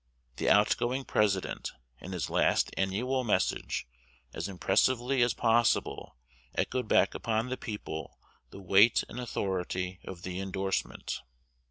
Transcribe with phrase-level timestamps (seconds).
[0.37, 3.85] The outgoing President, in his last annual Message,
[4.33, 6.17] as impressively as possible
[6.55, 8.17] echoed back upon the people
[8.49, 11.21] the weight and authority of the indorsement.